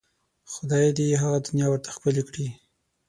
خدای 0.51 0.85
دې 0.97 1.05
یې 1.11 1.17
هغه 1.23 1.37
دنیا 1.45 1.67
ورته 1.69 1.89
ښکلې 1.95 2.23
کړي. 2.27 2.47